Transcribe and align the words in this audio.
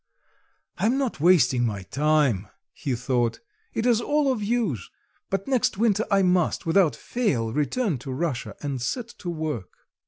"I 0.79 0.87
am 0.87 0.97
not 0.97 1.19
wasting 1.21 1.63
my 1.63 1.83
time," 1.83 2.47
he 2.73 2.95
thought, 2.95 3.39
"it 3.75 3.85
is 3.85 4.01
all 4.01 4.31
of 4.31 4.41
use; 4.41 4.89
but 5.29 5.47
next 5.47 5.77
winter 5.77 6.05
I 6.09 6.23
must, 6.23 6.65
without 6.65 6.95
fail, 6.95 7.53
return 7.53 7.99
to 7.99 8.11
Russia 8.11 8.55
and 8.63 8.81
set 8.81 9.09
to 9.19 9.29
work." 9.29 9.69